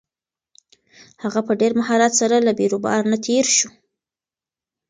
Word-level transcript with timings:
هغه 1.23 1.41
په 1.47 1.53
ډېر 1.59 1.71
مهارت 1.79 2.13
سره 2.21 2.35
له 2.45 2.51
بېروبار 2.59 3.01
نه 3.11 3.17
تېر 3.25 3.45
شو. 3.57 3.69